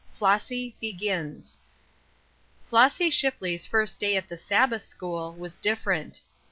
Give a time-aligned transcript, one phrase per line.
[0.13, 1.59] FLOSSY "BEGINS."
[2.65, 6.21] FLOSSY SHIPLEY'S first day at Sabbath school was different.